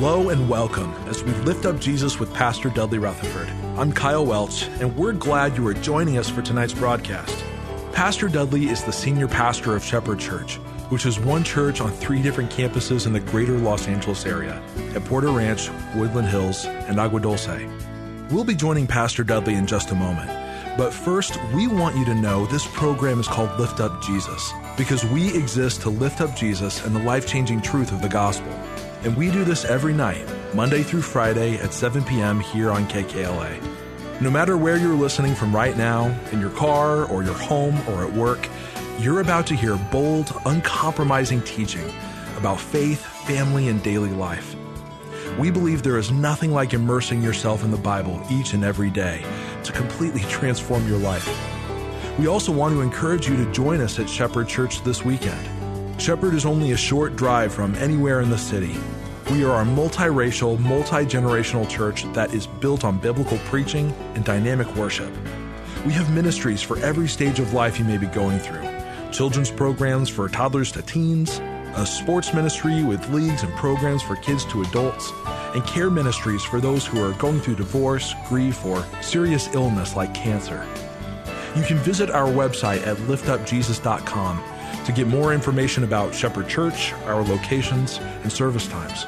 [0.00, 3.50] Hello and welcome as we lift up Jesus with Pastor Dudley Rutherford.
[3.78, 7.44] I'm Kyle Welch, and we're glad you are joining us for tonight's broadcast.
[7.92, 10.54] Pastor Dudley is the senior pastor of Shepherd Church,
[10.88, 14.62] which is one church on three different campuses in the greater Los Angeles area
[14.94, 17.60] at Porter Ranch, Woodland Hills, and Agua Dulce.
[18.30, 20.30] We'll be joining Pastor Dudley in just a moment.
[20.78, 25.04] But first, we want you to know this program is called Lift Up Jesus because
[25.04, 28.50] we exist to lift up Jesus and the life changing truth of the gospel.
[29.02, 32.38] And we do this every night, Monday through Friday at 7 p.m.
[32.38, 34.20] here on KKLA.
[34.20, 38.04] No matter where you're listening from right now, in your car or your home or
[38.04, 38.46] at work,
[38.98, 41.90] you're about to hear bold, uncompromising teaching
[42.36, 44.54] about faith, family, and daily life.
[45.38, 49.24] We believe there is nothing like immersing yourself in the Bible each and every day
[49.64, 51.26] to completely transform your life.
[52.18, 55.59] We also want to encourage you to join us at Shepherd Church this weekend.
[56.00, 58.74] Shepherd is only a short drive from anywhere in the city.
[59.30, 64.74] We are a multiracial, multi generational church that is built on biblical preaching and dynamic
[64.76, 65.12] worship.
[65.84, 68.66] We have ministries for every stage of life you may be going through
[69.12, 71.38] children's programs for toddlers to teens,
[71.74, 75.12] a sports ministry with leagues and programs for kids to adults,
[75.54, 80.14] and care ministries for those who are going through divorce, grief, or serious illness like
[80.14, 80.66] cancer.
[81.54, 84.42] You can visit our website at liftupjesus.com
[84.84, 89.06] to get more information about Shepherd Church, our locations, and service times.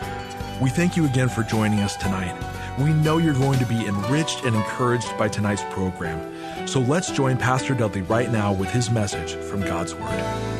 [0.61, 2.37] We thank you again for joining us tonight.
[2.79, 6.67] We know you're going to be enriched and encouraged by tonight's program.
[6.67, 10.53] So let's join Pastor Dudley right now with his message from God's Word.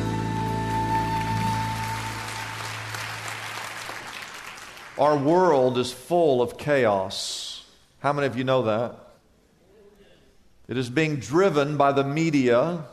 [4.97, 7.65] Our world is full of chaos.
[7.99, 8.95] How many of you know that?
[10.67, 12.85] It is being driven by the media,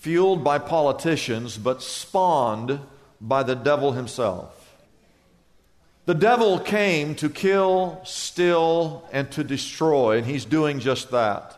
[0.00, 2.80] fueled by politicians, but spawned
[3.20, 4.56] by the devil himself.
[6.06, 11.56] The devil came to kill, steal, and to destroy, and he's doing just that.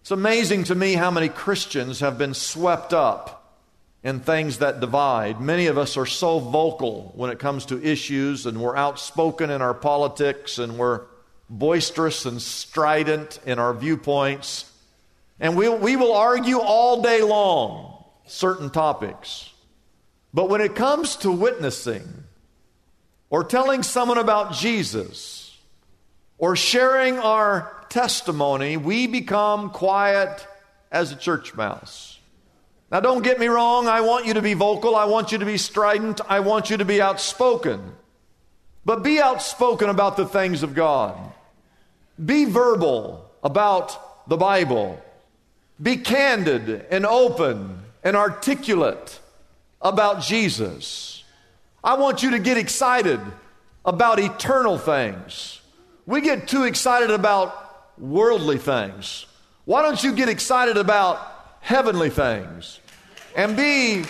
[0.00, 3.58] It's amazing to me how many Christians have been swept up
[4.04, 5.40] in things that divide.
[5.40, 9.60] Many of us are so vocal when it comes to issues, and we're outspoken in
[9.60, 11.02] our politics, and we're
[11.50, 14.70] boisterous and strident in our viewpoints.
[15.44, 19.52] And we, we will argue all day long certain topics.
[20.32, 22.24] But when it comes to witnessing,
[23.28, 25.54] or telling someone about Jesus,
[26.38, 30.46] or sharing our testimony, we become quiet
[30.90, 32.18] as a church mouse.
[32.90, 35.44] Now, don't get me wrong, I want you to be vocal, I want you to
[35.44, 37.92] be strident, I want you to be outspoken.
[38.86, 41.18] But be outspoken about the things of God.
[42.24, 45.03] Be verbal about the Bible.
[45.82, 49.20] Be candid and open and articulate
[49.80, 51.24] about Jesus.
[51.82, 53.20] I want you to get excited
[53.84, 55.60] about eternal things.
[56.06, 59.26] We get too excited about worldly things.
[59.64, 62.80] Why don't you get excited about heavenly things
[63.34, 64.04] and be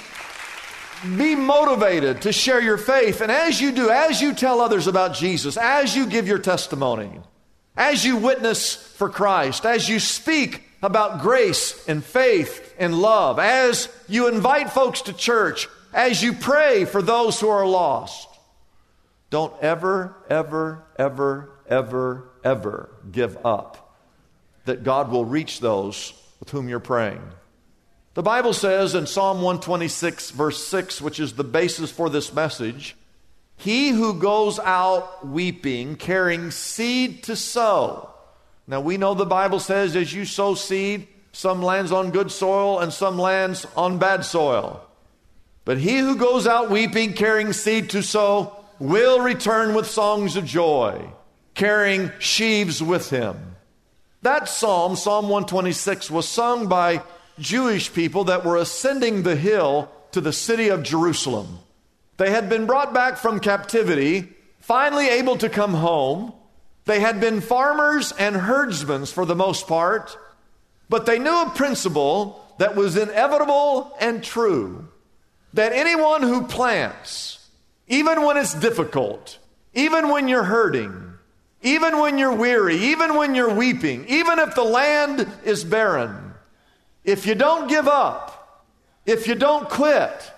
[1.17, 5.15] be motivated to share your faith and as you do as you tell others about
[5.15, 7.21] Jesus as you give your testimony
[7.77, 13.89] as you witness for Christ as you speak about grace and faith and love as
[14.09, 18.29] you invite folks to church as you pray for those who are lost
[19.31, 23.85] don't ever ever ever ever ever give up
[24.65, 27.23] that God will reach those with whom you're praying.
[28.15, 32.97] The Bible says in Psalm 126, verse 6, which is the basis for this message,
[33.57, 38.14] He who goes out weeping, carrying seed to sow.
[38.67, 42.81] Now we know the Bible says as you sow seed, some lands on good soil
[42.81, 44.81] and some lands on bad soil.
[45.65, 50.45] But he who goes out weeping, carrying seed to sow, will return with songs of
[50.45, 51.11] joy
[51.55, 53.57] carrying sheaves with him.
[54.23, 57.03] That psalm, Psalm 126, was sung by
[57.39, 61.59] Jewish people that were ascending the hill to the city of Jerusalem.
[62.17, 66.33] They had been brought back from captivity, finally able to come home.
[66.85, 70.17] They had been farmers and herdsmen for the most part.
[70.89, 74.89] But they knew a principle that was inevitable and true
[75.55, 77.49] that anyone who plants,
[77.89, 79.39] even when it's difficult,
[79.73, 81.15] even when you're hurting,
[81.63, 86.35] even when you're weary, even when you're weeping, even if the land is barren,
[87.05, 88.67] if you don't give up,
[89.07, 90.33] if you don't quit,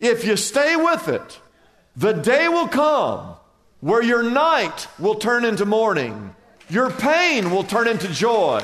[0.00, 1.40] if you stay with it,
[1.96, 3.37] the day will come
[3.80, 6.34] where your night will turn into morning,
[6.68, 8.62] your pain will turn into joy,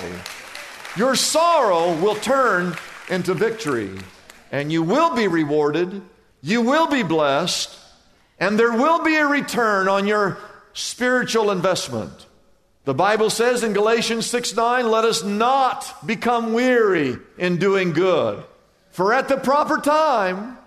[0.96, 2.76] your sorrow will turn
[3.08, 3.90] into victory,
[4.50, 6.02] and you will be rewarded,
[6.42, 7.78] you will be blessed,
[8.38, 10.38] and there will be a return on your
[10.72, 12.26] spiritual investment.
[12.84, 18.44] The Bible says in Galatians 6 9, let us not become weary in doing good.
[18.90, 20.58] For at the proper time,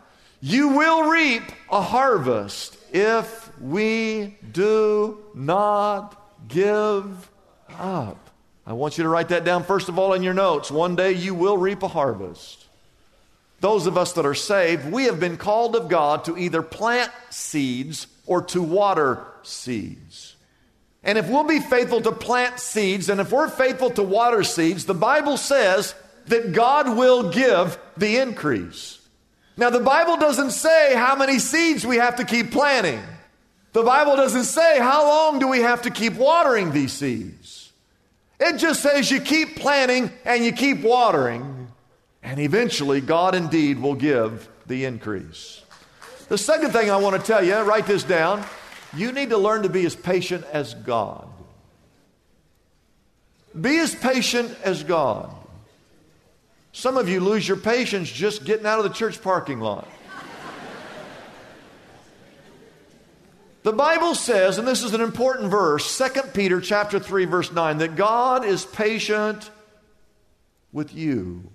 [0.42, 7.30] you will reap a harvest if we do not give
[7.78, 8.30] up.
[8.66, 10.70] I want you to write that down first of all in your notes.
[10.70, 12.66] One day you will reap a harvest.
[13.60, 17.12] Those of us that are saved, we have been called of God to either plant
[17.30, 20.36] seeds or to water seeds.
[21.04, 24.86] And if we'll be faithful to plant seeds and if we're faithful to water seeds,
[24.86, 25.96] the Bible says
[26.28, 29.00] that God will give the increase.
[29.56, 33.02] Now, the Bible doesn't say how many seeds we have to keep planting.
[33.74, 37.72] The Bible doesn't say how long do we have to keep watering these seeds.
[38.40, 41.68] It just says you keep planting and you keep watering,
[42.24, 45.64] and eventually God indeed will give the increase.
[46.30, 48.44] The second thing I want to tell you, write this down.
[48.96, 51.28] You need to learn to be as patient as God.
[53.60, 55.34] Be as patient as God.
[56.74, 59.88] Some of you lose your patience just getting out of the church parking lot.
[63.68, 67.80] The Bible says, and this is an important verse, 2 Peter chapter 3 verse 9,
[67.80, 69.52] that God is patient
[70.72, 71.52] with you.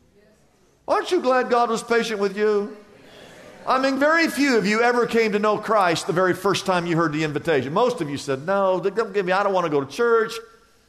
[0.86, 2.76] Aren't you glad God was patient with you?
[3.66, 6.84] I mean, very few of you ever came to know Christ the very first time
[6.84, 7.72] you heard the invitation.
[7.72, 10.34] Most of you said, No, don't give me, I don't want to go to church.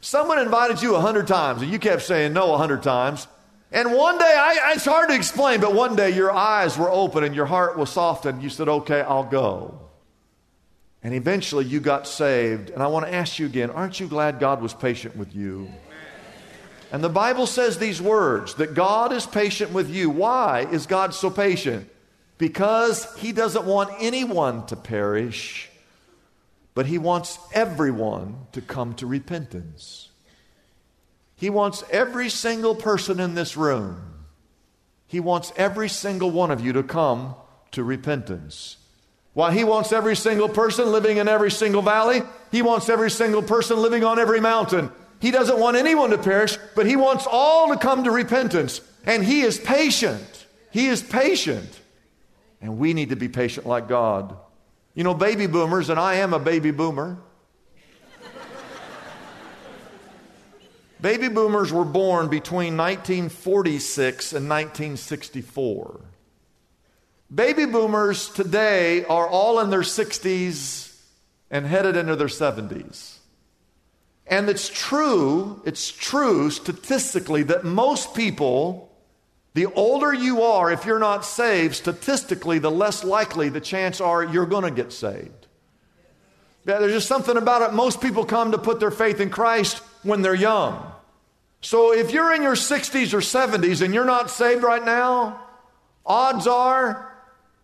[0.02, 3.28] Someone invited you a hundred times, and you kept saying no a hundred times.
[3.72, 7.24] And one day, I, it's hard to explain, but one day your eyes were open
[7.24, 8.44] and your heart was softened.
[8.44, 9.84] You said, Okay, I'll go.
[11.04, 12.70] And eventually you got saved.
[12.70, 15.70] And I want to ask you again aren't you glad God was patient with you?
[16.92, 20.10] And the Bible says these words that God is patient with you.
[20.10, 21.90] Why is God so patient?
[22.38, 25.70] because he doesn't want anyone to perish,
[26.74, 30.10] but he wants everyone to come to repentance.
[31.38, 34.26] He wants every single person in this room,
[35.08, 37.36] he wants every single one of you to come
[37.72, 38.76] to repentance.
[39.34, 42.22] Why, he wants every single person living in every single valley.
[42.52, 44.92] He wants every single person living on every mountain.
[45.20, 48.82] He doesn't want anyone to perish, but he wants all to come to repentance.
[49.06, 50.46] And he is patient.
[50.70, 51.80] He is patient.
[52.62, 54.38] And we need to be patient like God.
[54.94, 57.18] You know, baby boomers, and I am a baby boomer.
[61.02, 66.02] baby boomers were born between 1946 and 1964.
[67.34, 70.96] Baby boomers today are all in their 60s
[71.50, 73.18] and headed into their 70s.
[74.28, 78.94] And it's true, it's true statistically that most people
[79.54, 84.24] the older you are, if you're not saved, statistically, the less likely the chance are
[84.24, 85.48] you're going to get saved.
[86.66, 87.74] Yeah, there's just something about it.
[87.74, 90.92] Most people come to put their faith in Christ when they're young.
[91.62, 95.40] So if you're in your 60s or 70s and you're not saved right now,
[96.06, 97.13] odds are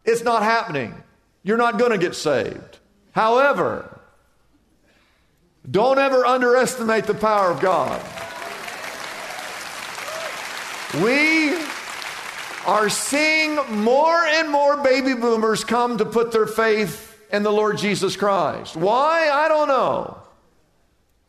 [0.05, 1.03] it's not happening.
[1.43, 2.79] You're not going to get saved.
[3.11, 3.99] However,
[5.69, 8.01] don't ever underestimate the power of God.
[11.03, 11.55] We
[12.65, 17.77] are seeing more and more baby boomers come to put their faith in the Lord
[17.77, 18.75] Jesus Christ.
[18.75, 19.29] Why?
[19.29, 20.17] I don't know.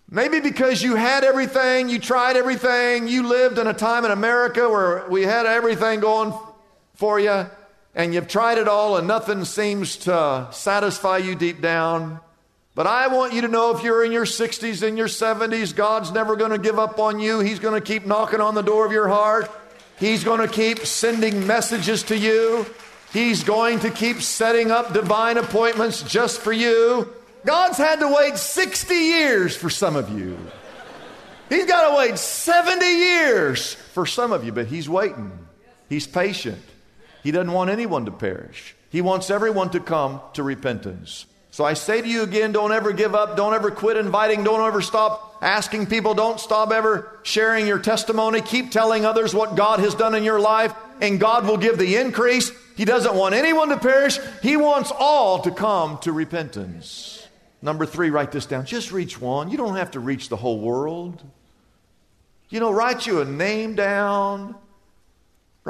[0.09, 4.69] Maybe because you had everything, you tried everything, you lived in a time in America
[4.69, 6.33] where we had everything going
[6.95, 7.47] for you,
[7.95, 12.21] and you've tried it all and nothing seems to satisfy you deep down.
[12.75, 16.13] But I want you to know if you're in your 60s and your 70s, God's
[16.13, 17.41] never going to give up on you.
[17.41, 19.51] He's going to keep knocking on the door of your heart.
[19.99, 22.65] He's going to keep sending messages to you.
[23.13, 27.13] He's going to keep setting up divine appointments just for you.
[27.45, 30.39] God's had to wait 60 years for some of you.
[31.49, 35.33] He's got to wait 70 years for some of you, but He's waiting.
[35.89, 36.63] He's patient.
[37.23, 38.75] He doesn't want anyone to perish.
[38.91, 41.27] He wants everyone to come to repentance.
[41.53, 44.67] So I say to you again don't ever give up, don't ever quit inviting, don't
[44.67, 48.41] ever stop asking people, don't stop ever sharing your testimony.
[48.41, 51.97] Keep telling others what God has done in your life, and God will give the
[51.97, 52.53] increase.
[52.77, 57.27] He doesn't want anyone to perish, He wants all to come to repentance.
[57.63, 58.65] Number three, write this down.
[58.65, 59.51] Just reach one.
[59.51, 61.23] You don't have to reach the whole world.
[62.49, 64.55] You know, write you a name down.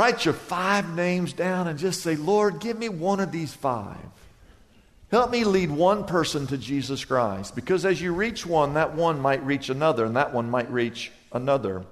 [0.00, 3.99] Write your five names down and just say, Lord, give me one of these five.
[5.11, 7.54] Help me lead one person to Jesus Christ.
[7.54, 11.12] Because as you reach one, that one might reach another, and that one might reach
[11.33, 11.85] another.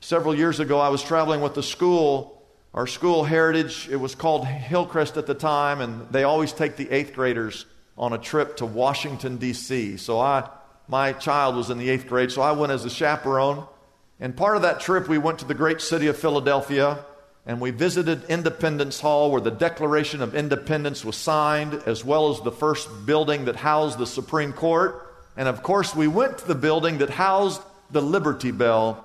[0.00, 3.88] Several years ago, I was traveling with the school, our school heritage.
[3.90, 7.64] It was called Hillcrest at the time, and they always take the eighth graders
[7.96, 9.96] on a trip to Washington, D.C.
[9.96, 10.50] So I,
[10.86, 13.66] my child was in the eighth grade, so I went as a chaperone.
[14.20, 17.06] And part of that trip, we went to the great city of Philadelphia
[17.44, 22.40] and we visited Independence Hall where the Declaration of Independence was signed, as well as
[22.40, 25.08] the first building that housed the Supreme Court.
[25.36, 29.04] And of course, we went to the building that housed the Liberty Bell.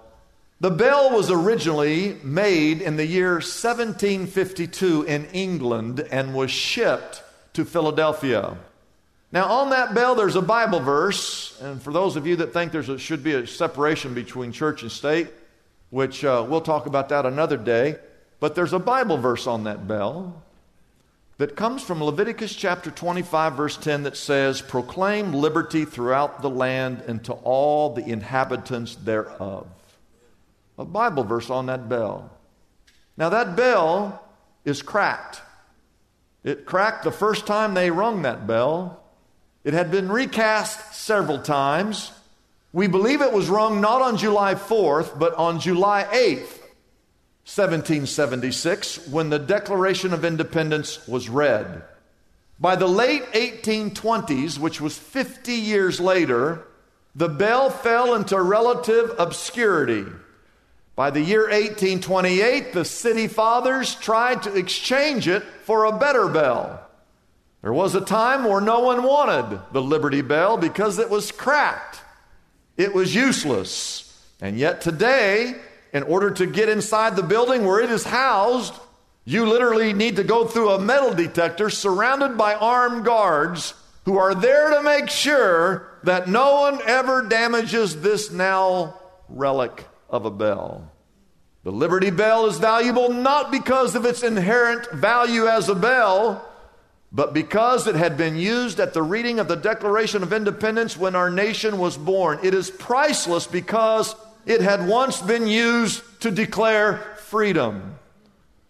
[0.60, 7.65] The bell was originally made in the year 1752 in England and was shipped to
[7.65, 8.58] Philadelphia.
[9.32, 12.72] Now, on that bell, there's a Bible verse, and for those of you that think
[12.72, 15.27] there should be a separation between church and state,
[15.89, 17.98] which uh, we'll talk about that another day.
[18.39, 20.44] But there's a Bible verse on that bell
[21.38, 27.01] that comes from Leviticus chapter 25, verse 10, that says, Proclaim liberty throughout the land
[27.08, 29.67] and to all the inhabitants thereof.
[30.79, 32.32] A Bible verse on that bell.
[33.17, 34.24] Now, that bell
[34.65, 35.41] is cracked.
[36.44, 39.03] It cracked the first time they rung that bell.
[39.63, 42.12] It had been recast several times.
[42.74, 46.57] We believe it was rung not on July 4th, but on July 8th,
[47.48, 51.82] 1776 when the Declaration of Independence was read.
[52.60, 56.68] By the late 1820s, which was 50 years later,
[57.16, 60.06] the bell fell into relative obscurity.
[60.98, 66.86] By the year 1828, the city fathers tried to exchange it for a better bell.
[67.62, 72.01] There was a time where no one wanted the Liberty Bell because it was cracked,
[72.75, 74.04] it was useless.
[74.42, 75.56] And yet today,
[75.98, 78.74] in order to get inside the building where it is housed,
[79.25, 83.74] you literally need to go through a metal detector surrounded by armed guards
[84.06, 88.96] who are there to make sure that no one ever damages this now
[89.27, 90.89] relic of a bell.
[91.63, 96.48] The Liberty Bell is valuable not because of its inherent value as a bell,
[97.12, 101.16] but because it had been used at the reading of the Declaration of Independence when
[101.16, 102.39] our nation was born.
[102.44, 104.16] It is priceless because
[104.48, 108.00] it had once been used to declare freedom.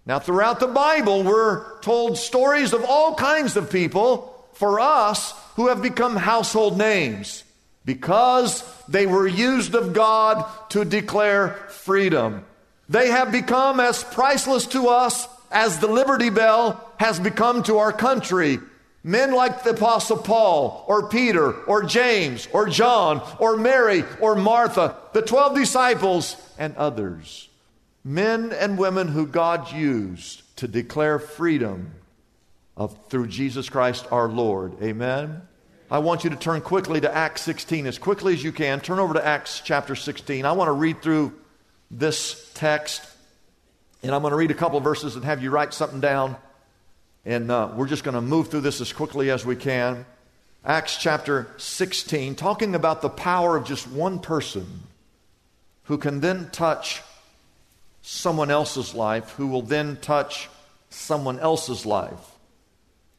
[0.08, 5.68] Now, throughout the Bible, we're told stories of all kinds of people for us who
[5.68, 7.44] have become household names
[7.86, 12.44] because they were used of God to declare freedom.
[12.90, 17.94] They have become as priceless to us as the Liberty Bell has become to our
[17.94, 18.60] country.
[19.08, 24.98] Men like the Apostle Paul, or Peter, or James, or John, or Mary, or Martha,
[25.14, 27.48] the 12 disciples, and others.
[28.04, 31.94] Men and women who God used to declare freedom
[32.76, 34.74] of, through Jesus Christ our Lord.
[34.84, 35.42] Amen.
[35.90, 38.82] I want you to turn quickly to Acts 16 as quickly as you can.
[38.82, 40.44] Turn over to Acts chapter 16.
[40.44, 41.32] I want to read through
[41.90, 43.10] this text,
[44.04, 46.36] and I'm going to read a couple verses and have you write something down.
[47.28, 50.06] And uh, we're just going to move through this as quickly as we can.
[50.64, 54.66] Acts chapter 16, talking about the power of just one person
[55.84, 57.02] who can then touch
[58.02, 60.48] someone else's life, who will then touch
[60.90, 62.32] someone else's life.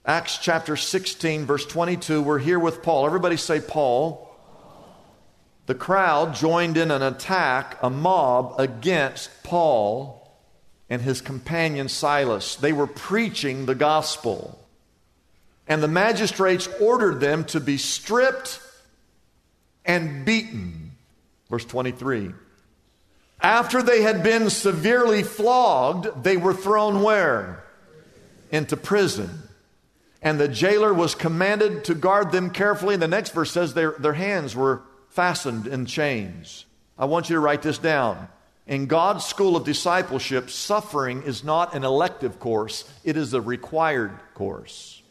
[0.07, 3.05] Acts chapter 16, verse 22, we're here with Paul.
[3.05, 4.35] Everybody say, Paul.
[5.67, 10.19] The crowd joined in an attack, a mob against Paul
[10.91, 12.57] and his companion Silas.
[12.57, 14.59] They were preaching the gospel.
[15.67, 18.61] And the magistrates ordered them to be stripped
[19.85, 20.93] and beaten.
[21.51, 22.33] Verse 23.
[23.41, 27.65] After they had been severely flogged, they were thrown where?
[28.51, 29.43] Into prison.
[30.21, 32.95] And the jailer was commanded to guard them carefully.
[32.95, 36.65] And the next verse says their, their hands were fastened in chains.
[36.99, 38.29] I want you to write this down.
[38.69, 44.13] In God's school of discipleship, suffering is not an elective course, it is a required
[44.35, 45.03] course.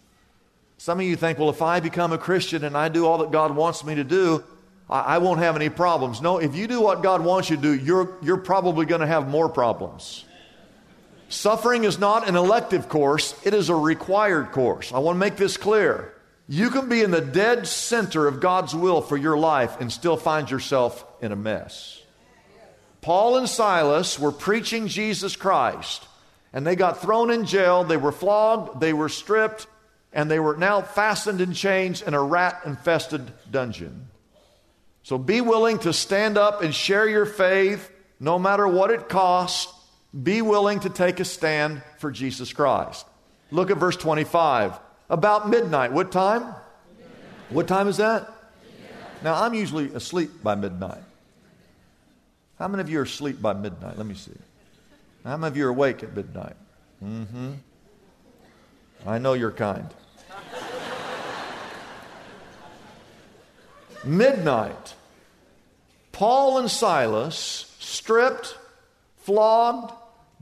[0.78, 3.32] Some of you think, well, if I become a Christian and I do all that
[3.32, 4.44] God wants me to do,
[4.88, 6.22] I, I won't have any problems.
[6.22, 9.08] No, if you do what God wants you to do, you're, you're probably going to
[9.08, 10.24] have more problems.
[11.30, 14.94] Suffering is not an elective course, it is a required course.
[14.94, 16.14] I want to make this clear.
[16.48, 20.16] You can be in the dead center of God's will for your life and still
[20.16, 22.04] find yourself in a mess.
[23.02, 26.06] Paul and Silas were preaching Jesus Christ,
[26.52, 27.84] and they got thrown in jail.
[27.84, 29.68] They were flogged, they were stripped,
[30.12, 34.08] and they were now fastened in chains in a rat infested dungeon.
[35.04, 37.90] So be willing to stand up and share your faith
[38.20, 39.74] no matter what it costs.
[40.24, 43.06] Be willing to take a stand for Jesus Christ.
[43.52, 44.78] Look at verse 25.
[45.10, 45.94] About midnight.
[45.94, 46.54] What time?
[47.50, 48.30] What time is that?
[49.24, 51.04] Now, I'm usually asleep by midnight.
[52.60, 53.98] How many of you are asleep by midnight?
[53.98, 54.32] Let me see.
[55.24, 56.56] How many of you are awake at midnight?
[57.04, 57.54] Mm-hmm.
[59.06, 59.88] I know you're kind.
[64.04, 64.96] midnight.
[66.12, 68.58] Paul and Silas, stripped,
[69.18, 69.94] flogged,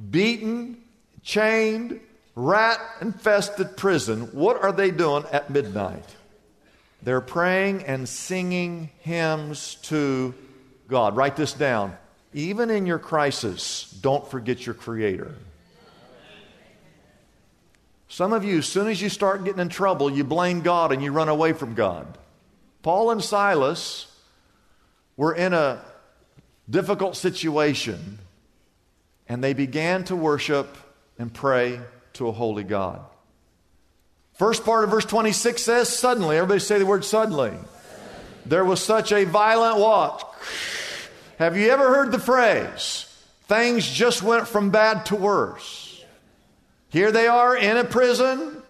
[0.09, 0.77] beaten,
[1.21, 1.99] chained,
[2.35, 6.15] rat infested prison, what are they doing at midnight?
[7.01, 10.33] They're praying and singing hymns to
[10.87, 11.15] God.
[11.15, 11.97] Write this down.
[12.35, 15.33] Even in your crisis, don't forget your Creator.
[18.09, 21.01] Some of you, as soon as you start getting in trouble, you blame God and
[21.01, 22.05] you run away from God.
[22.83, 24.13] Paul and Silas
[25.15, 25.81] were in a
[26.69, 28.19] difficult situation
[29.29, 30.75] and they began to worship
[31.17, 31.79] and pray
[32.13, 32.99] to a holy God.
[34.33, 36.35] First part of verse 26 says, suddenly.
[36.35, 37.53] Everybody say the word suddenly.
[38.45, 40.33] There was such a violent what?
[41.37, 43.05] Have you ever heard the phrase,
[43.43, 46.03] things just went from bad to worse?
[46.89, 48.61] Here they are in a prison,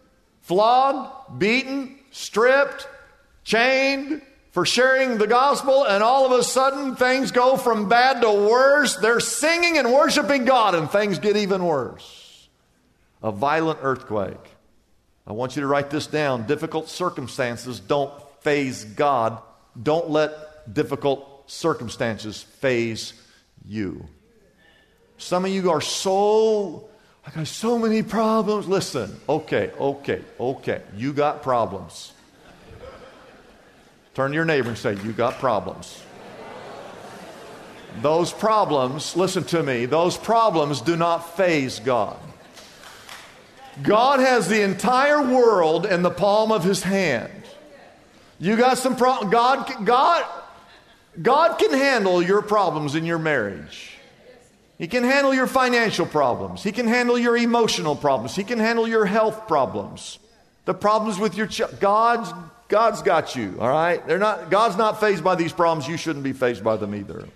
[0.42, 2.88] flogged, beaten, stripped,
[3.44, 8.32] chained for sharing the gospel, and all of a sudden things go from bad to
[8.32, 8.96] worse.
[8.96, 12.22] They're singing and worshiping God, and things get even worse
[13.22, 14.56] a violent earthquake.
[15.28, 16.46] I want you to write this down.
[16.46, 19.42] Difficult circumstances don't faze God.
[19.82, 23.14] Don't let difficult circumstances faze
[23.66, 24.08] you.
[25.18, 26.90] Some of you are so,
[27.26, 28.68] I got so many problems.
[28.68, 30.82] Listen, okay, okay, okay.
[30.96, 32.12] You got problems.
[34.14, 36.02] Turn to your neighbor and say, You got problems.
[38.02, 42.18] Those problems, listen to me, those problems do not faze God.
[43.84, 47.32] God has the entire world in the palm of his hand.
[48.40, 49.32] You got some problems.
[49.32, 50.26] God, God,
[51.22, 53.92] God can handle your problems in your marriage.
[54.78, 56.64] He can handle your financial problems.
[56.64, 58.36] He can handle your emotional problems.
[58.36, 60.20] He can handle your health problems.
[60.66, 61.80] The problems with your child.
[61.80, 62.34] God's,
[62.68, 64.06] God's got you, all right?
[64.06, 65.88] They're not, God's not fazed by these problems.
[65.88, 67.28] You shouldn't be fazed by them either.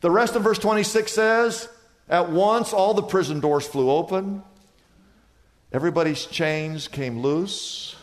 [0.00, 1.68] The rest of verse 26 says,
[2.08, 4.42] At once all the prison doors flew open
[5.70, 7.94] Everybody's chains came loose.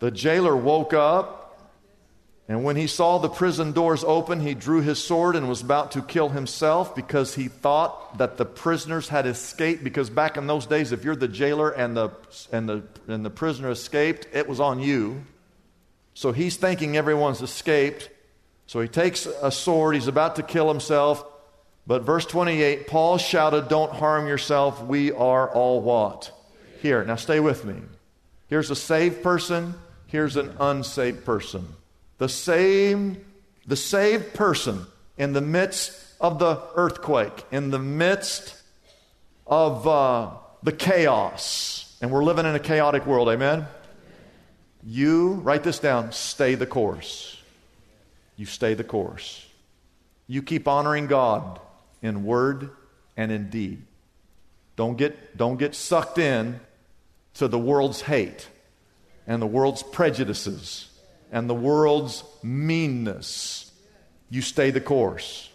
[0.00, 1.37] The jailer woke up,
[2.48, 5.92] and when he saw the prison doors open, he drew his sword and was about
[5.92, 9.84] to kill himself because he thought that the prisoners had escaped.
[9.84, 12.08] Because back in those days, if you're the jailer and the,
[12.50, 15.22] and the, and the prisoner escaped, it was on you.
[16.14, 18.08] So he's thinking everyone's escaped.
[18.66, 21.24] So he takes a sword, he's about to kill himself.
[21.86, 24.82] But verse 28, Paul shouted, Don't harm yourself.
[24.82, 26.32] We are all what?
[26.80, 27.04] Here.
[27.04, 27.76] Now stay with me.
[28.46, 29.74] Here's a saved person,
[30.06, 31.74] here's an unsaved person.
[32.18, 33.24] The same,
[33.66, 38.60] the saved person in the midst of the earthquake, in the midst
[39.46, 40.30] of uh,
[40.62, 43.66] the chaos, and we're living in a chaotic world, amen?
[44.84, 47.40] You, write this down, stay the course.
[48.36, 49.46] You stay the course.
[50.26, 51.60] You keep honoring God
[52.02, 52.70] in word
[53.16, 53.82] and in deed.
[54.76, 56.60] Don't get, don't get sucked in
[57.34, 58.48] to the world's hate
[59.26, 60.88] and the world's prejudices
[61.32, 63.70] and the world's meanness.
[64.30, 65.48] You stay the course.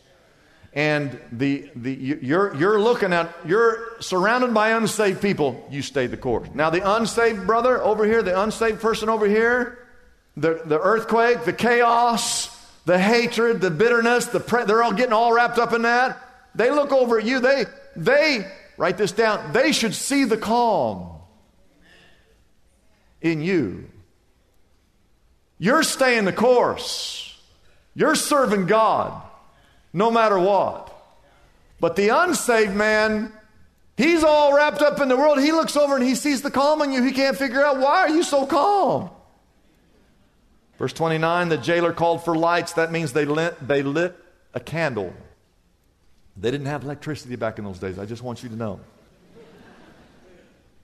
[0.73, 6.17] And the, the, you're, you're looking at, you're surrounded by unsaved people, you stay the
[6.17, 6.49] course.
[6.55, 9.87] Now, the unsaved brother over here, the unsaved person over here,
[10.35, 12.49] the, the earthquake, the chaos,
[12.85, 16.17] the hatred, the bitterness, the pre- they're all getting all wrapped up in that.
[16.55, 21.19] They look over at you, they, they, write this down, they should see the calm
[23.21, 23.89] in you.
[25.57, 27.39] You're staying the course.
[27.95, 29.21] You're serving God
[29.93, 30.89] no matter what.
[31.79, 33.31] But the unsaved man,
[33.97, 35.39] he's all wrapped up in the world.
[35.39, 37.03] He looks over and he sees the calm in you.
[37.03, 39.09] He can't figure out why are you so calm?
[40.79, 42.73] Verse 29, the jailer called for lights.
[42.73, 44.17] That means they lit, they lit
[44.53, 45.13] a candle.
[46.35, 47.99] They didn't have electricity back in those days.
[47.99, 48.79] I just want you to know.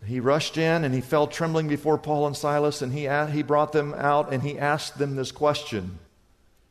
[0.05, 3.73] He rushed in and he fell trembling before Paul and Silas, and he, he brought
[3.73, 5.99] them out and he asked them this question.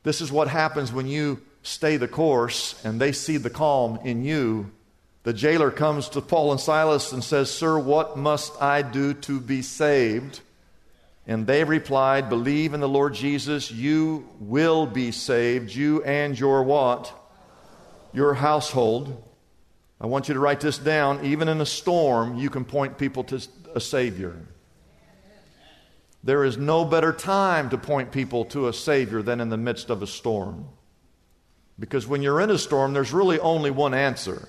[0.03, 4.25] This is what happens when you stay the course and they see the calm in
[4.25, 4.71] you.
[5.25, 9.41] The jailer comes to Paul and Silas and says, Sir, what must I do to
[9.41, 10.41] be saved?
[11.27, 16.63] And they replied, Believe in the Lord Jesus, you will be saved, you and your
[16.63, 17.13] what?
[18.15, 19.23] Your household.
[20.01, 21.25] I want you to write this down.
[21.25, 23.41] Even in a storm, you can point people to
[23.75, 24.37] a Savior.
[26.23, 29.91] There is no better time to point people to a Savior than in the midst
[29.91, 30.69] of a storm.
[31.79, 34.49] Because when you're in a storm, there's really only one answer,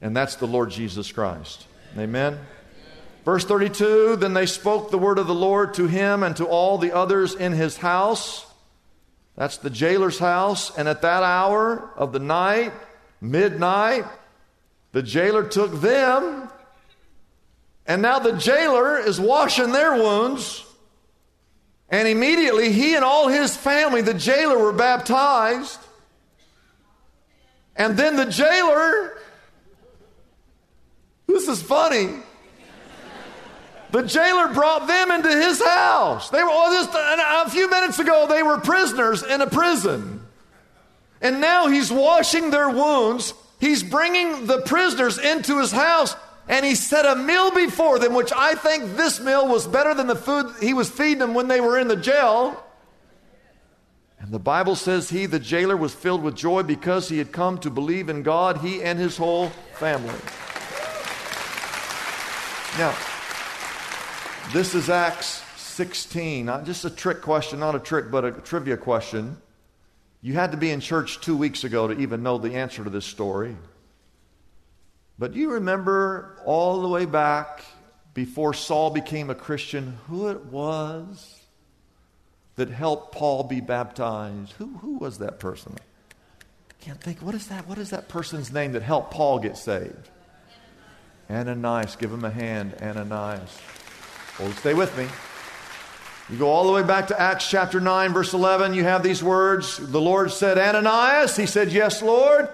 [0.00, 1.66] and that's the Lord Jesus Christ.
[1.96, 2.38] Amen?
[3.24, 6.78] Verse 32 Then they spoke the word of the Lord to him and to all
[6.78, 8.44] the others in his house.
[9.36, 10.76] That's the jailer's house.
[10.76, 12.72] And at that hour of the night,
[13.20, 14.04] midnight,
[14.92, 16.48] the jailer took them.
[17.86, 20.64] And now the jailer is washing their wounds.
[21.88, 25.80] And immediately he and all his family, the jailer, were baptized.
[27.76, 29.18] And then the jailer,
[31.26, 32.20] this is funny.
[33.90, 36.30] The jailer brought them into his house.
[36.30, 40.26] They were, oh, just a few minutes ago, they were prisoners in a prison.
[41.20, 43.34] And now he's washing their wounds.
[43.62, 46.16] He's bringing the prisoners into his house
[46.48, 50.08] and he set a meal before them, which I think this meal was better than
[50.08, 52.60] the food he was feeding them when they were in the jail.
[54.18, 57.56] And the Bible says he, the jailer, was filled with joy because he had come
[57.58, 60.08] to believe in God, he and his whole family.
[62.76, 62.96] Now,
[64.52, 66.46] this is Acts 16.
[66.46, 69.36] Not just a trick question, not a trick, but a trivia question.
[70.22, 72.90] You had to be in church two weeks ago to even know the answer to
[72.90, 73.56] this story.
[75.18, 77.64] But do you remember all the way back
[78.14, 81.40] before Saul became a Christian who it was
[82.54, 84.52] that helped Paul be baptized?
[84.52, 85.74] Who, who was that person?
[86.70, 87.20] I can't think.
[87.20, 87.66] What is that?
[87.66, 90.08] What is that person's name that helped Paul get saved?
[91.28, 91.96] Ananias.
[91.96, 93.58] Give him a hand, Ananias.
[94.38, 95.06] Well, stay with me.
[96.32, 98.72] You go all the way back to Acts chapter 9, verse 11.
[98.72, 99.76] You have these words.
[99.76, 101.36] The Lord said, Ananias.
[101.36, 102.48] He said, Yes, Lord.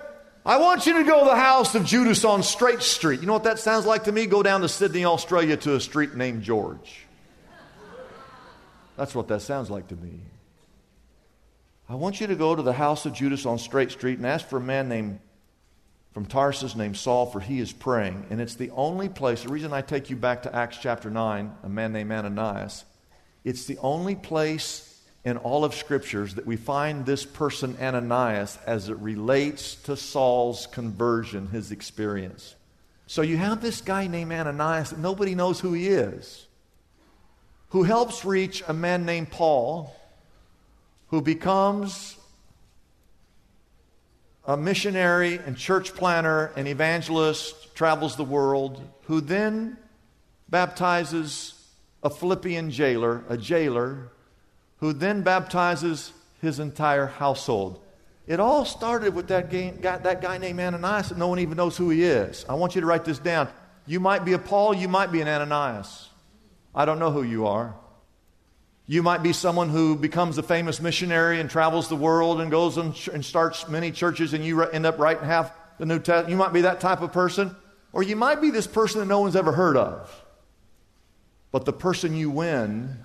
[0.45, 3.21] I want you to go to the house of Judas on Straight Street.
[3.21, 4.27] You know what that sounds like to me?
[4.27, 7.07] Go down to Sydney, Australia to a street named George.
[8.97, 10.23] That's what that sounds like to me.
[11.89, 14.49] I want you to go to the house of Judas on Straight Street and ask
[14.49, 15.21] for a man named
[16.13, 18.27] from Tarsus named Saul, for he is praying.
[18.31, 21.55] And it's the only place, the reason I take you back to Acts chapter 9,
[21.63, 22.85] a man named Ananias,
[23.49, 28.91] it's the only place in all of scriptures that we find this person Ananias as
[28.91, 32.55] it relates to Saul's conversion, his experience.
[33.07, 36.47] So you have this guy named Ananias that nobody knows who he is,
[37.71, 39.97] who helps reach a man named Paul,
[41.07, 42.19] who becomes
[44.45, 49.79] a missionary and church planner and evangelist, travels the world, who then
[50.51, 51.58] baptizes
[52.03, 54.11] a Philippian jailer, a jailer,
[54.79, 57.81] who then baptizes his entire household.
[58.27, 61.91] It all started with that guy, that guy named Ananias no one even knows who
[61.91, 62.45] he is.
[62.49, 63.49] I want you to write this down.
[63.87, 66.09] You might be a Paul, you might be an Ananias.
[66.75, 67.75] I don't know who you are.
[68.87, 72.77] You might be someone who becomes a famous missionary and travels the world and goes
[72.77, 76.31] and, and starts many churches and you re- end up writing half the New Testament.
[76.31, 77.55] You might be that type of person.
[77.93, 80.25] Or you might be this person that no one's ever heard of.
[81.51, 83.05] But the person you win,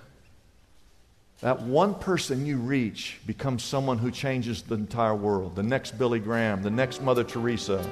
[1.40, 5.56] that one person you reach, becomes someone who changes the entire world.
[5.56, 7.84] The next Billy Graham, the next Mother Teresa.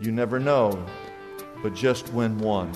[0.00, 0.84] You never know,
[1.62, 2.72] but just win one.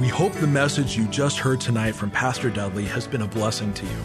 [0.00, 3.72] We hope the message you just heard tonight from Pastor Dudley has been a blessing
[3.74, 3.98] to you.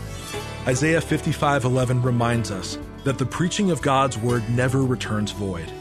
[0.67, 5.71] Isaiah 55:11 reminds us that the preaching of God's word never returns void.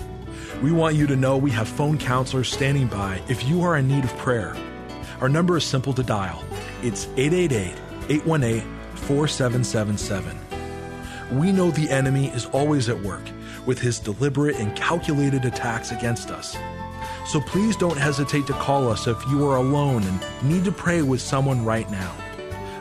[0.62, 3.88] We want you to know we have phone counselors standing by if you are in
[3.88, 4.56] need of prayer.
[5.20, 6.42] Our number is simple to dial.
[6.82, 7.04] It's
[8.08, 10.34] 888-818-4777.
[11.32, 13.20] We know the enemy is always at work
[13.66, 16.56] with his deliberate and calculated attacks against us.
[17.26, 21.02] So please don't hesitate to call us if you are alone and need to pray
[21.02, 22.16] with someone right now.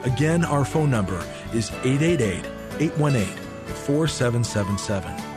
[0.03, 1.17] Again, our phone number
[1.53, 2.45] is 888
[2.79, 3.35] 818
[3.65, 5.34] 4777.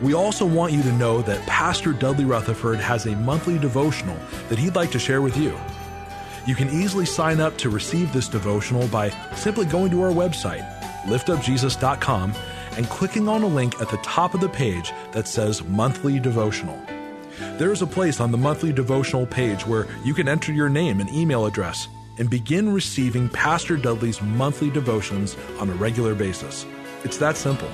[0.00, 4.16] We also want you to know that Pastor Dudley Rutherford has a monthly devotional
[4.48, 5.58] that he'd like to share with you.
[6.46, 10.64] You can easily sign up to receive this devotional by simply going to our website,
[11.02, 12.32] liftupjesus.com,
[12.76, 16.80] and clicking on a link at the top of the page that says Monthly Devotional.
[17.58, 21.00] There is a place on the monthly devotional page where you can enter your name
[21.00, 26.66] and email address and begin receiving Pastor Dudley's monthly devotions on a regular basis.
[27.02, 27.70] It's that simple.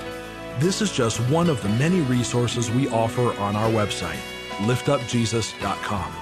[0.57, 4.19] This is just one of the many resources we offer on our website,
[4.59, 6.13] liftupjesus.com.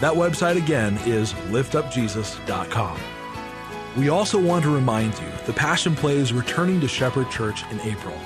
[0.00, 2.98] That website again is liftupjesus.com.
[3.98, 7.82] We also want to remind you the Passion Play is returning to Shepherd Church in
[7.82, 8.18] April.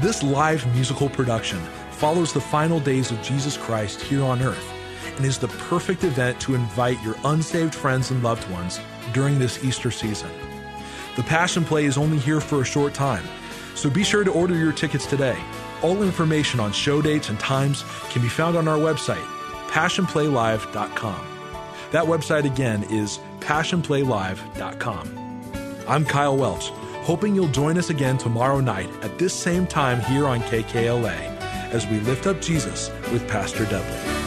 [0.00, 4.72] This live musical production follows the final days of Jesus Christ here on earth
[5.16, 8.80] and is the perfect event to invite your unsaved friends and loved ones
[9.12, 10.30] during this Easter season.
[11.16, 13.24] The Passion Play is only here for a short time,
[13.76, 15.38] so be sure to order your tickets today.
[15.82, 19.24] All information on show dates and times can be found on our website,
[19.68, 21.26] passionplaylive.com.
[21.92, 25.22] That website again is passionplaylive.com.
[25.86, 26.70] I'm Kyle Welch,
[27.04, 31.36] hoping you'll join us again tomorrow night at this same time here on KKLA
[31.70, 34.25] as we lift up Jesus with Pastor Dudley.